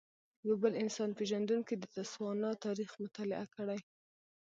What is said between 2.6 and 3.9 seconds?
تاریخ مطالعه کړی.